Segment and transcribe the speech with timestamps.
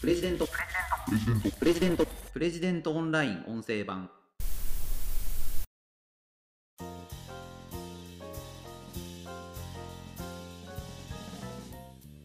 [0.00, 0.48] プレジデント。
[1.58, 2.06] プレジデント。
[2.32, 4.08] プレジデントオンライン音声版。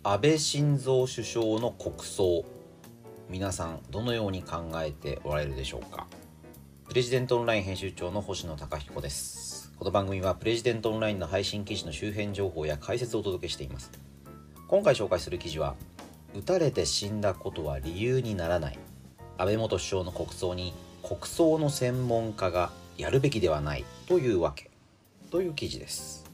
[0.04, 2.46] 安倍晋三首相の国葬。
[3.30, 6.07] 皆さんどのように考えておられるでしょうか。
[6.88, 9.73] プレジデントオンライン編集長の星野貴彦です。
[9.78, 13.92] この番組はプレジデントオンラインの配信記事の周辺情報や解説をお届けしています。
[14.70, 15.76] 今回紹介する記事は
[16.36, 18.80] 撃たれて死んだことは理由にならない
[19.38, 24.70] 安倍元首相の国葬に国葬の専門家がやるべきではないというわけ
[25.31, 26.26] という記事です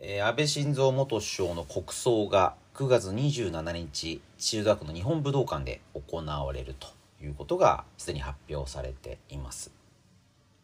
[0.00, 6.88] 安倍晋三元首相の国葬が9月27日千代田区の日本武道館で行われると
[7.22, 9.83] いうことがすでに発表されています。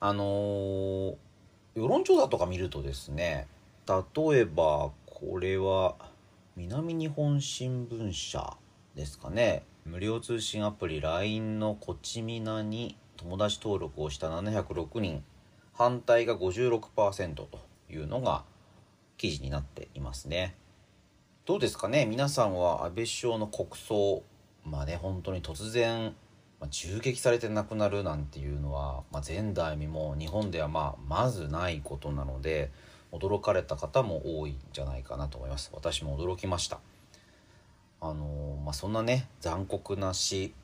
[0.00, 1.14] あのー
[1.76, 3.46] 世論調査とか見るとですね
[3.86, 5.94] 例えばこれは
[6.56, 8.56] 南日本新聞社
[8.96, 9.62] ですかね。
[9.84, 15.22] 無料通信アプリ LINE のこちみなに友達登録をした706人
[15.72, 17.48] 反対が56%と
[17.88, 18.44] いうのが
[19.16, 20.56] 記事になっていますね。
[21.46, 22.04] どうですかね？
[22.04, 24.22] 皆さんは安倍首相の国葬
[24.64, 26.14] まあね本当に突然、
[26.60, 32.70] まあ、銃撃されて亡くなるなんていうのは、まあ、前代未聞日本ではまあまずないことなので
[33.12, 35.70] 驚かれた方も多いんじゃないかなと思います。
[35.72, 36.78] 私も驚きました。
[38.00, 40.54] あのーまあそんなね残酷な死、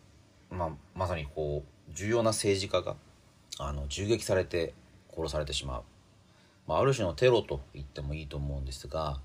[0.50, 2.97] まあ、まさにこう重要な政治家が
[3.58, 4.74] あの銃撃されて
[5.14, 5.83] 殺されてしまう。
[6.69, 9.20] まあ、ある種のテロと言ってもいいと思うんですが、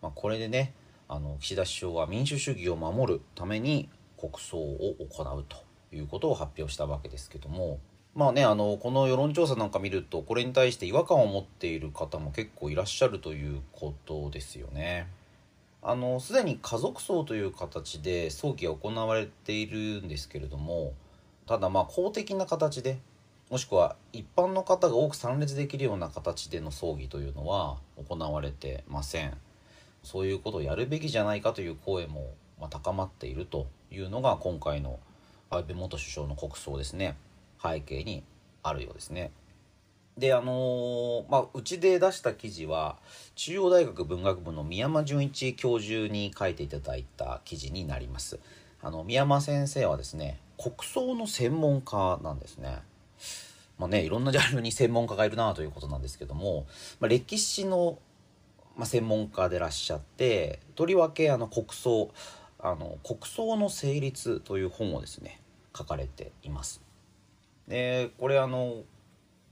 [0.00, 0.74] まあ、これでね
[1.08, 5.63] あの岸田首相は民主主義を守るために国葬を行うと。
[5.94, 7.78] いうことを発表したわけですけども
[8.14, 15.08] まあねあのこの世論調査なんか見るとこれに対して違和感を持っている方も結構いらっしゃるということですよね。
[15.82, 20.94] あのすでに家族葬という形で葬儀が行われているんですけれども
[21.46, 22.98] ただまあ公的な形で
[23.50, 27.76] もしくは一般の方が多く参列できるような形での葬儀というのは
[28.08, 29.36] 行われてません
[30.02, 34.98] そういうことをやるべきじゃないかという声もま高まっているというのが今回の
[35.50, 37.16] 安倍元首相の国葬ですね。
[37.62, 38.24] 背景に
[38.62, 39.32] あるようですね。
[40.16, 42.98] であのーまあうちで出した記事は
[43.34, 48.38] 中央大学文学部の宮間純一教授に書いていただいた記事になります。
[48.80, 52.78] あの宮間先生はですね国葬の専門家なんですね。
[53.78, 56.66] まあね、いろんなジャンルに専門家がいるなということなんですけども、
[57.00, 57.98] まあ、歴史の、
[58.76, 62.12] まあ、専門家でいらっしゃってとりわけあの国葬
[62.64, 65.38] あの国葬の成立という本をですね
[65.76, 66.80] 書かれています。
[67.68, 68.82] でこれあの、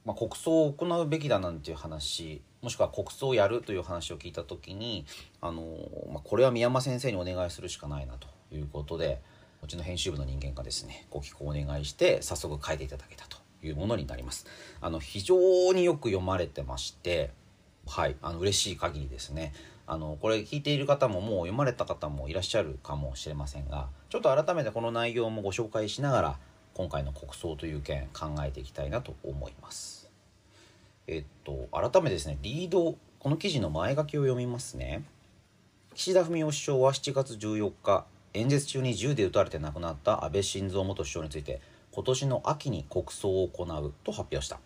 [0.06, 5.04] まあ、国葬を行うべきだなんていう話もしくは国葬をやるという話を聞いた時に
[5.42, 5.62] あの、
[6.10, 9.20] まあ、これは宮間先生にお願いするしかないなということで
[9.62, 14.46] うちの編集部の人間がですねご寄稿をお願いして早速書いていただけたというものになります。
[14.80, 15.36] あの非常
[15.74, 17.30] によく読まれてまして、
[17.86, 19.52] はい、あの嬉しい限りですね。
[19.92, 26.38] あのこれ聞いている方ももう読まれた方もいらっしゃるかもしれませんが、ちょっと改めてこの内容もご紹介しながら
[26.72, 30.10] 今回の国葬という件考えていきたいなと思います。
[31.06, 35.04] えっと改めてですね、リードこの記事の前書きを読みますね。
[35.94, 41.60] 岸田文雄首相は7月14日演説中に銃で撃たれて亡くなった安倍晋三元首相について
[41.90, 44.58] 今年の秋に国葬を行うと発表した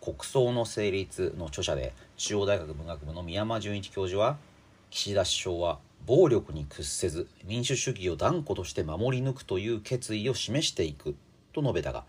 [0.00, 4.36] 国葬の成立の著者で中央大学文学部の宮間純一教授は
[4.94, 11.16] 岸田首相は暴力に屈せず民主主義を断固として守り抜くという決意を示していく
[11.52, 12.04] と述べたが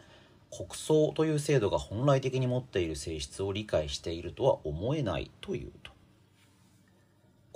[0.55, 5.91] 国葬という制度が本来的に持っている性質を理解しているとは思えないというと。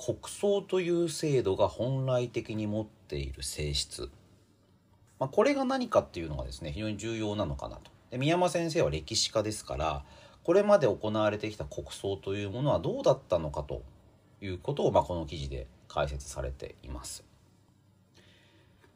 [0.03, 4.09] 国葬という制度が本来的に持っている性質。
[5.19, 7.91] まあ、これが何かっていうのがですね非常に重要なのかなと。
[8.09, 10.03] で宮間先生は歴史家ですから
[10.43, 13.83] これまで行われてきた国葬というものはどうだったのかと
[14.41, 17.23] いうことを、まあ、この記事で解説されています。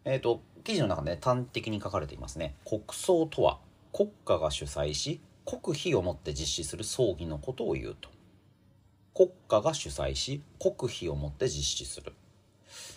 [0.05, 2.55] えっ、と記事の中で、ね、端的に書かれていますね。
[2.65, 3.59] 国葬とは
[3.91, 8.09] 国家が主催し国費をもって実施する葬儀のことを言うと。
[9.15, 12.13] 国家が主催し国費をもって実施する、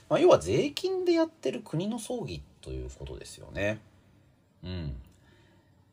[0.09, 3.81] まあ、要は税金でやってる国の葬儀ということですよね。
[4.65, 4.97] うん、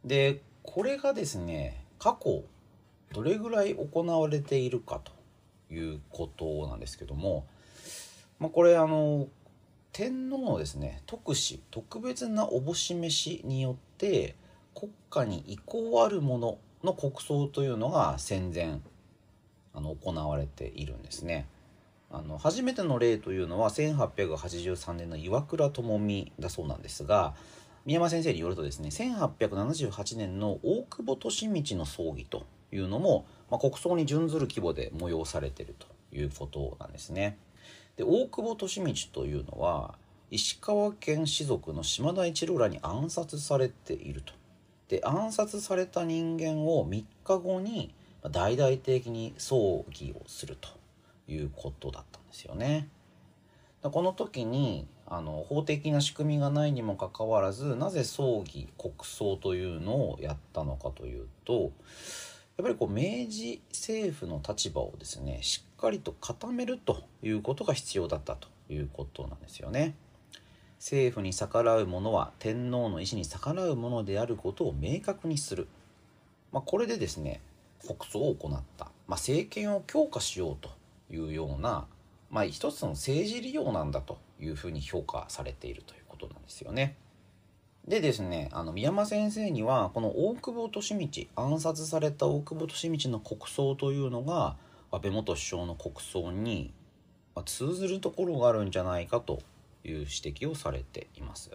[0.05, 2.43] でこれがですね過去
[3.11, 5.11] どれぐらい行われているかと。
[5.73, 7.45] いうことなんですけども、
[8.39, 9.27] まあ、これあの
[9.91, 14.35] 天皇のですね特使特別なおぼし召しによって
[14.75, 18.79] 国家に意向あるものの国葬というのが戦前
[19.73, 21.47] あの行われているんですね。
[22.11, 27.33] あの初めての例というのは1883年の岩倉智美だそうなんですが
[27.85, 31.17] 宮山先生によるとですね1878年の大久保
[31.53, 37.37] 利通の葬儀というのも、まあ、国葬に準ずる規模で催されているということなんですね。
[37.95, 39.95] で大久保利通というのは
[40.31, 44.33] 石川県士族の島田一郎らに暗殺されていると。
[44.89, 47.93] で暗殺された人間を3日後に
[48.31, 50.69] 大々的に葬儀をすると
[51.27, 52.89] いうことだったんですよね。
[53.81, 61.71] この時にあの法的な仕組みがないにもかかわらずなぜ葬儀国葬というのをやったのかというと
[62.57, 69.95] やっぱりこう明治政府の立場をですねしっかりと固めるということが必要だったということなんですよね。
[70.77, 75.67] 政府に逆らう者は天皇の意思に逆らうものであることを明確にする、
[76.51, 77.39] まあ、これでですね
[77.87, 80.69] 国葬を行った、まあ、政権を強化しようと
[81.09, 81.85] いうような、
[82.29, 86.97] まあ、一つの政治利用なんだというふうに評価されているということなんですよね。
[87.87, 94.55] でですねあの宮山先生にはこの大久保利通暗殺された大久保利通の国葬というのが
[94.89, 96.71] 安倍元首相の国葬に
[97.45, 99.41] 通ずるところがあるんじゃないかと
[99.83, 101.51] いう指摘をされています。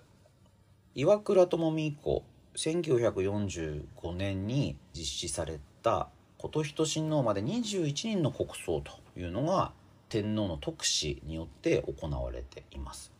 [0.94, 2.22] 岩倉智美以降
[2.56, 9.72] 1945年に実施された琴仁親王まで21人の国葬というのが
[10.08, 13.17] 天皇の特使によって行われています。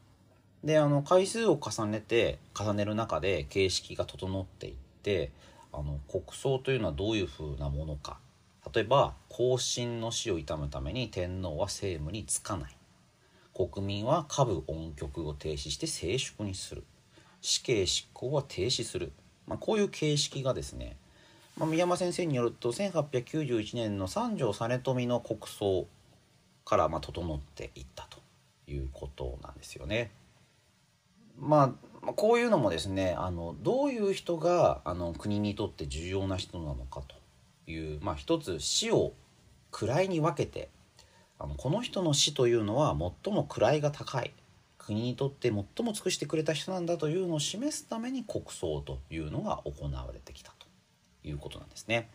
[0.65, 5.31] であの回数を重ねて重ねる中で形式が整っていって
[5.73, 8.19] あの国葬というのはどういうふうなものか。
[8.75, 12.77] 例えば後進の死を悼むために天皇は政務に就かない。
[13.55, 16.85] 国民は下部音曲を停止して静粛にする。
[17.41, 19.13] 死刑執行は停止する、
[19.47, 20.97] まあ、こういう形式がですね
[21.59, 25.89] まあ、宮山先生によると1891年の三条実富の国葬
[26.65, 28.21] からま整っていったと
[28.71, 30.13] いうことなんですよね。
[31.41, 31.75] ま
[32.07, 37.03] あ、こういうのもですねあのどういう人があの国にとって重要な人なのか
[37.67, 39.13] という、まあ、一つ死を
[39.71, 40.69] 位に分けて
[41.39, 44.33] あのこの人の死というのは最も位が高い
[44.79, 50.67] 国にとって最も尽くしてくれた人なんだというのを示すために国葬というのが行われてきたと
[51.29, 52.09] いうことなんですね。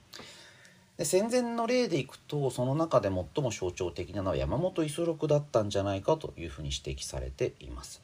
[0.98, 8.03] で戦前の例でいくとその中で最も象徴的なのは山本五十六だったんじゃないかというふうに指摘されています。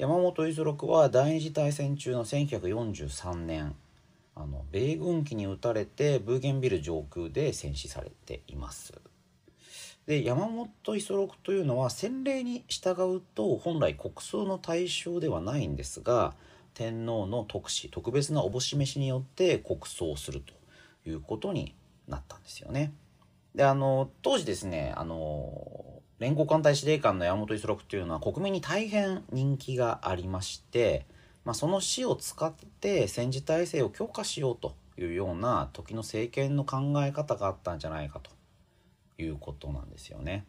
[0.00, 3.74] 山本五十六は第二次大戦中の1943年
[4.34, 8.94] あの米軍機に撃たれてブーゲンビル上空で戦死されています。
[10.06, 16.32] で山本五十六というのは洗礼に従うと本来国葬の対象ではないんですが
[16.72, 20.54] 天皇の特使特別なおぼし召しによって国葬すると
[21.10, 21.74] いうことに
[22.08, 22.94] なったんですよね。
[23.54, 31.06] であの当時ですねあの連合艦隊司令官の山本五十六というのは国民に大変人気がありまして、
[31.46, 38.30] まあ、その死を使って戦時体制を強化しようというような時の政権の考え方があったんじゃないかと
[39.22, 40.44] いうことなんですよね。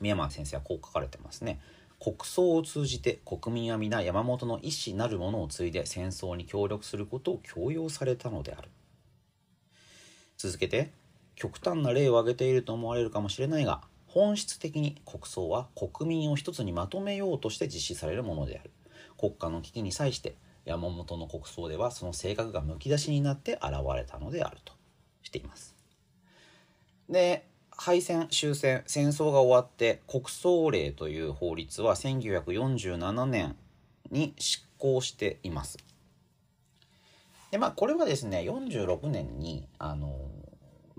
[0.00, 1.60] 宮間先生はこう書かれてますね。
[1.98, 8.68] 国葬を通じて国民は皆山本の意思なるものを継いで戦争に協力することを強要されたのである
[10.36, 10.90] 続けて
[11.36, 13.82] 極端な例を挙げていると思われるかもしれないが
[14.12, 18.70] 本質的に国葬は国民を一つにまとめようとして実施されるものである
[19.18, 24.74] 国家の危機に際して山本の国葬ではその性格がむき出しになって現れたのであると
[25.22, 25.74] しています
[27.08, 33.56] で敗戦終戦戦争が終わって国葬令という法律は1947年
[34.10, 35.78] に執行しています。
[37.50, 40.16] でまあこれはですね46年にあの、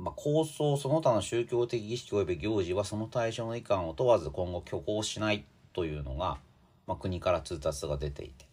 [0.04, 6.38] まあ、構想その他の宗教的儀式及び行事はその対象の遺憾を問わず今後挙行しないというのが、
[6.88, 8.46] まあ、国から通達が出ていて。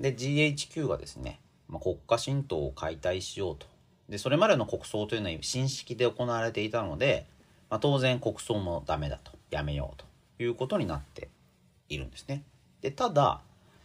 [0.00, 3.66] で GHQ がですね、まあ、国家神道を解体しようと。
[4.08, 7.26] でそれまでの国葬というのは新式で行われていたので
[7.70, 9.32] まあ、当然国葬もダメだと。
[9.52, 11.28] やめようということになって
[11.88, 12.42] いるんですね。
[12.80, 13.40] でただ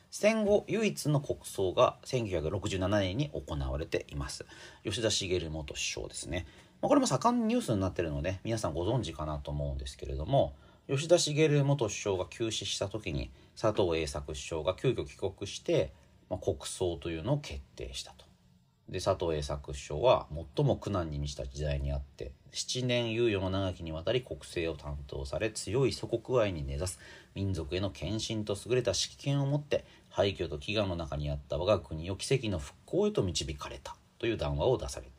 [0.09, 4.45] 戦後唯一の国葬が1967年に行われています。
[4.83, 6.47] 吉田茂元首相ですね、
[6.81, 10.53] これも盛んニュースになってるので皆さんご存知かなと思うんですけれども
[10.87, 15.91] 吉田茂元首相が急死した時に佐藤栄作首相が急遽帰国して、
[16.29, 18.25] まあ、国葬というのを決定したと
[18.89, 26.99] で佐藤栄作首相は最も苦難に満ちた時代にあって7年猶予の長きにわたり国政を担当され強い祖国愛に根ざす
[27.35, 35.16] 民族への献身と優れた指揮権を持って廃墟と飢餓の中にあった我が国を奇跡の復興へと導かれたという談話を出されています。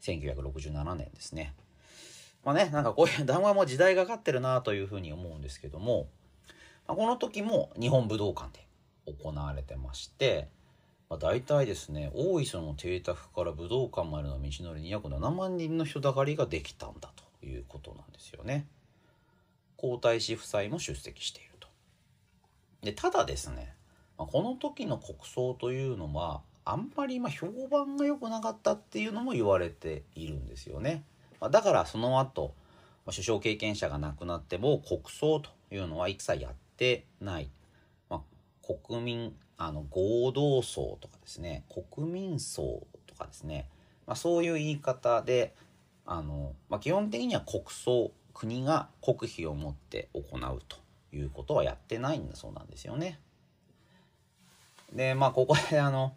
[0.00, 1.54] 1967年ですね。
[2.44, 6.08] まあね、なんかこういう談話も時代がかってるなというふうに思うんですけども、
[6.86, 8.66] まあ、この時も日本武道館で
[9.12, 10.48] 行われてまして、
[11.10, 18.66] まあ、大体ですね大磯の邸宅から武道館までの道のりに約7万人の人だかりができたんだということなんですよね。
[19.76, 21.68] 皇太子夫妻も出席していると。
[22.82, 23.74] でただですね、
[24.16, 31.02] まあ、この時の国葬というのはあんまりま評判が良くなかったっていうのも言われているんですよね。
[31.40, 32.52] ま、だからその後
[33.06, 37.48] 首相経験者が亡くなっても国葬というのは一切やってない。
[38.10, 43.66] まあ、国民あの合同葬とかですね国民葬とかですね、
[44.06, 45.54] まあ、そういう言い方で
[46.04, 50.76] あの、まあ、基本的には国葬国が国費を持って行うと
[51.16, 53.18] いうことはやってないんだそうなんですよね。
[54.92, 56.12] でまあここであの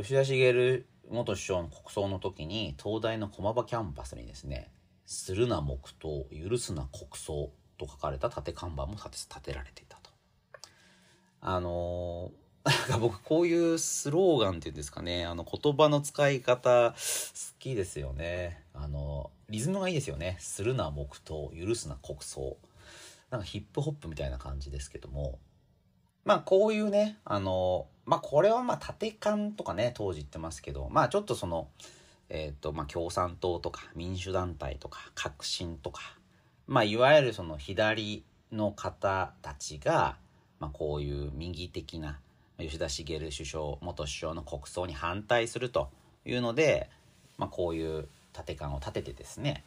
[0.00, 4.70] 吉田茂元首相の国葬の時に東大の駒場キャンパスにですね
[5.06, 10.10] 「するな黙祷許すな国葬」と書かれた縦看板も立てられていたと。
[11.40, 12.30] あの
[12.62, 16.96] なんか僕こういうスローガンっていうんですかねあの言葉の使い方好
[17.58, 18.62] きですよね。
[18.74, 20.36] あのリズムがいいですよね。
[20.38, 22.56] するな黙祷許すな国葬
[23.30, 25.40] なんかヒップホップみたいな感じですけども。
[26.24, 31.68] まあこういうねあのまあこれはまあ縦感とかね当時言ってますけどまあちょっとその
[32.30, 36.00] えっ、ー、とまあ共産党とか民主団体とか革新とか
[36.66, 40.16] まあいわゆるその左の方たちが
[40.58, 42.18] まあこういう右的な
[42.58, 45.90] 吉田茂首相元首相の国葬に反対すると
[46.24, 46.88] いうので、
[47.36, 49.64] まあ、こういう立て感を立ててですね、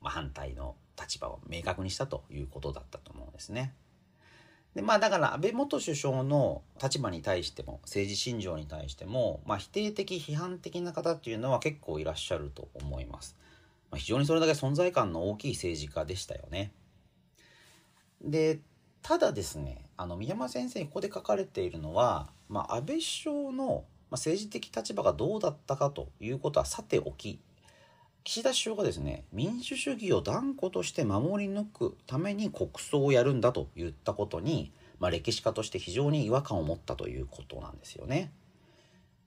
[0.00, 3.72] まあ、反対の立場を明確にしたということだったと思うんですね。
[4.74, 13.36] でまあだから安倍元首相の立場に対しても政治信条に対しても、まあ、否定的批判的な方っていうのは結構いらっしゃると思います。
[13.90, 16.72] まあ、非常にそれだけ存在感の大きい政治家でしたよね。
[18.22, 18.60] で
[19.02, 27.40] ただですねあの宮山先生にここで書かれているのは、まあ、安倍首相の政治的立場がどうだったかということはさておき
[28.24, 38.30] 岸田首相がですね民主主義を断固として守り抜くために国葬をやるんだと言ったことに、まあ、歴史家として非常に違和感を持ったということなんですよね。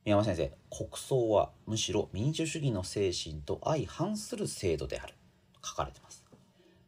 [0.05, 5.15] 宮山先生国葬はむしろ民主主義の精神と相反する制度である
[5.59, 6.23] と書かれてます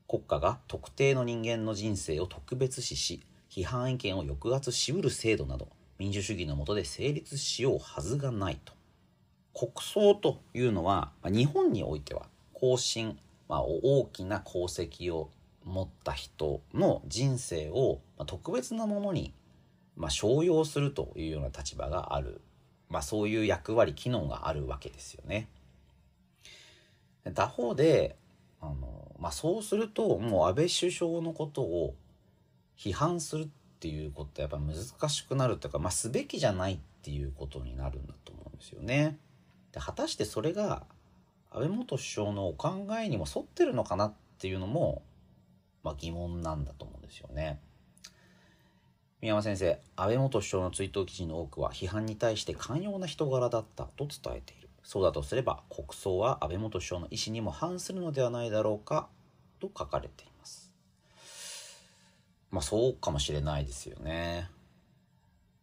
[0.08, 8.77] 国家が特定の人間の人生を特別視し批判意見を抑圧しうる制度など民主主義の下で成立しようはずがないと
[9.58, 13.18] 国葬というのは日本においては後進、
[13.50, 15.32] まあ、大きな功績を
[15.66, 19.34] 持った人の人生を特別なものに、
[19.96, 22.40] まあ、商用するというような立場がある、
[22.88, 25.48] まあ、そういう役割機能があるわけですよね。
[27.34, 28.16] 他方で
[28.62, 31.96] あの、まあ、そうするともう安倍首相のことを
[32.78, 33.48] 批判するっ
[33.80, 39.18] ていうことはやっぱ難しくなるというか、まあ、すべきじゃないっていうことになるんだと思うんですよね。
[39.78, 40.82] で果たしてそれが
[41.52, 45.04] 安倍元首相のお考えにも沿ってるのかなっていうのも、
[45.84, 47.60] まあ、疑問なんだと思うんですよね。
[49.22, 54.70] 宮山先生安倍元首相の追悼記事の多くは批判に対して寛容な人柄だったと伝えている。
[54.84, 59.10] そうだとすれば国葬は安倍元首相の意思にも反するのではないだろうか
[59.60, 60.72] と書かれています。
[62.50, 64.50] まあそうかもしれないですよね。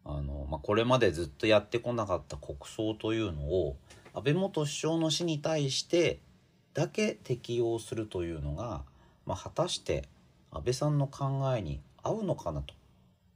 [0.05, 3.75] あの、まあ、これまでずっとやってこなかった国葬というのを
[4.15, 6.19] 安倍元首相の死に対して
[6.73, 8.83] だけ適用するというのが、
[9.25, 10.07] まあ、果たして
[10.51, 12.73] 安倍さんの考えに合うのかなと。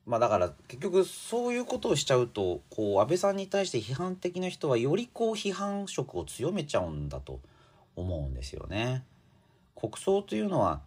[0.05, 7.41] まあだから結局そういうことをしちゃうとこう安倍さんに対して批判的な人はよりこう批判色を強めちゃうんだと
[7.95, 9.03] 思うんですよね。
[9.75, 10.81] 国葬というのは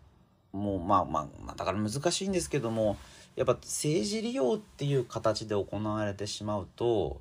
[0.53, 2.97] もうまあまあだから難しいんですけども
[3.37, 7.21] やっぱ政治利用っていう形で行われてしまうと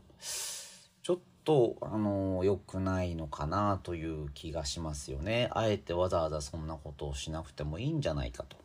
[1.43, 5.49] とあの良くないのかなという気がしますよね。
[5.51, 8.57] あえてわざわざそんなことをしなくてもいいんじゃないかと。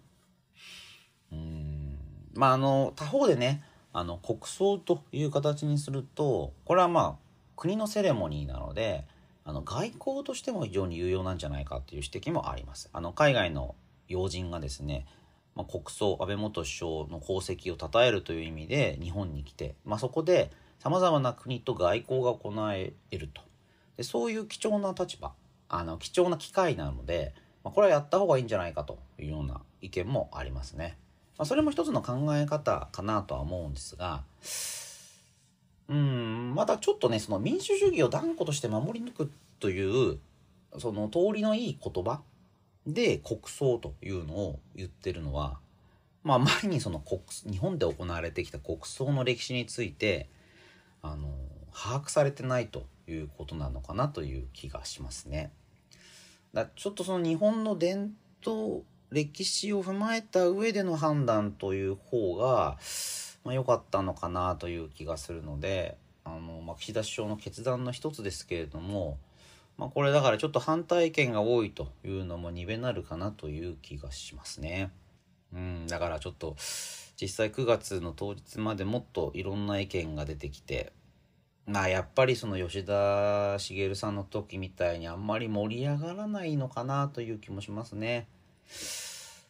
[1.32, 1.98] うん。
[2.34, 7.14] まああの他方でねあの国葬という形にするとこれはまあ
[7.56, 9.04] 国のセレモニーなので
[9.44, 12.90] あの外交としても非常に有用なんじゃないかという指摘もあります。
[12.92, 13.74] あの海外の
[14.08, 15.06] 要人がですね
[15.56, 20.50] まあ、国葬安倍元首相の功績を称えるという意味で日本に来て、まあ、そこで
[20.86, 23.42] さまざまな国と外交が行えると
[23.96, 25.32] でそういう貴重な立場
[25.68, 30.96] あの貴重な機会なので、まあ、これはやった方がいいんじゃないかというような意見もありますね。
[31.38, 34.22] まあ、それも一つの考え方かなとは思うんですが
[35.88, 40.20] うんまたちょっとねその民主主義を断固として守り抜くという
[40.78, 42.20] その通りのいい言葉
[42.86, 45.58] で国葬というのを言ってるのは、
[46.22, 50.28] まあ、あまりにその国日本で行われてきた国葬の歴史について
[51.12, 51.34] あの
[51.72, 55.52] 把握されてないということなのかなという気がしますね。
[56.52, 58.12] だちょっとその日本の伝
[58.44, 62.78] 統歴史を踏まえた上での判断という方が
[63.46, 69.18] まあ、かったのかなという気がするのであの、まあ、岸田首相の決断の一つですけれども、
[69.78, 74.90] まあ、これだからちょっと反対意見が多いというのもにべなるかなという気がしますね。
[75.54, 76.56] うん、だからちょっと
[77.20, 80.92] 実際9月の当日までもっといろんな意見が出てきて
[81.66, 88.28] まあやっぱりその吉田茂さんの時みたいにあんまり盛り上がらないのかなという気もしますね。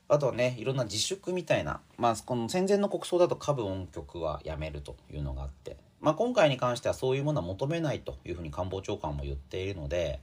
[0.08, 10.20] あとはねいろんな自粛みたいな、まあ、この戦前の国葬だと下部音曲はやめるというのがあって、まあ、今回に関してはそういうものは求めないというふうに官房長官も言っているので、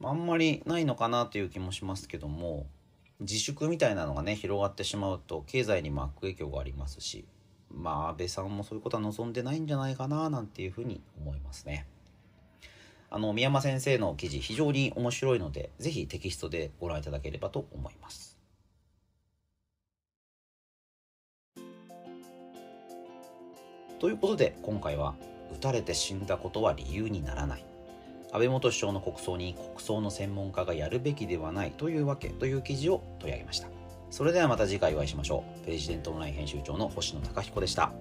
[0.00, 2.66] まあ、あんまりないのかなという気もしますけども
[3.20, 7.24] 自粛みたいなのがね広がってしまうと経済にも悪影響がありますし
[7.70, 11.86] まあ安倍さんもそういうことは望んでないんじゃないかななんていうふうに思いますね。
[13.12, 18.38] あの宮山先生の記事非常に面白いので是非テキストでご覧いただければと思います。
[23.98, 25.14] ということで今回は
[25.52, 27.69] 撃たれて死んだことは理由にならない
[28.32, 33.68] 安倍元首相の国葬に国葬の専門家がやるべきではないというわけという記事を取り上げました。
[34.10, 35.64] それではまた次回お会いしましょう。
[35.64, 37.92] プレジデントオンライン編集長の星野貴彦でした。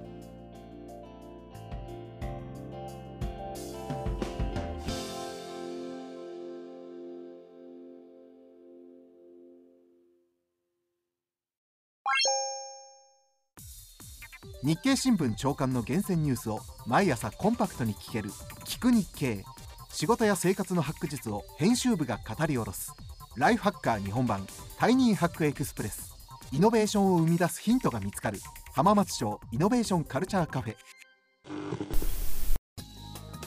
[14.61, 18.29] 日経新聞朝刊の厳選ニュースを毎朝コンパクトに聞ける
[18.65, 19.43] 「聞く日経」
[19.91, 22.93] 仕事や生活のハック術を編集部が語り下ろす。
[23.35, 24.45] ライフハッカー日本版
[24.77, 26.13] タイニーハックエクスプレス。
[26.51, 28.39] イノベーションを生み出すヒントが見つかる。
[28.73, 30.75] 浜松町イノベーションカルチャーカフェ。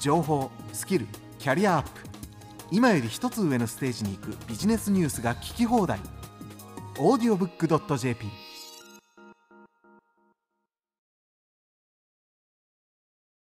[0.01, 1.07] 情報スキル
[1.39, 1.91] キャリアアップ。
[2.71, 6.01] 今より一つ上のステージに行くビジネスニュースが聞き放題。
[6.99, 7.17] オ